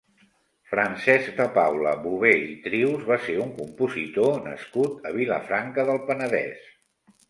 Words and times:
Francesc 0.69 1.29
de 1.41 1.47
Paula 1.57 1.91
Bové 2.07 2.33
i 2.47 2.57
Trius 2.65 3.05
va 3.13 3.19
ser 3.29 3.39
un 3.47 3.55
compositor 3.61 4.43
nascut 4.51 5.11
a 5.13 5.17
Vilafranca 5.23 5.91
del 5.93 6.07
Penedès. 6.13 6.71